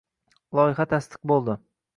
Loyiha 0.59 0.87
tasdiq 0.95 1.31
bo‘ldi. 1.33 1.61